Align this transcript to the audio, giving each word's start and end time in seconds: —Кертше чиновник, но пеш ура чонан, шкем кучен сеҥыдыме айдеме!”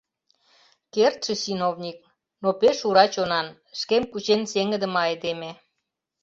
—Кертше 0.93 1.33
чиновник, 1.43 1.97
но 2.43 2.49
пеш 2.59 2.77
ура 2.87 3.05
чонан, 3.13 3.47
шкем 3.79 4.03
кучен 4.11 4.41
сеҥыдыме 4.51 4.99
айдеме!” 5.07 5.51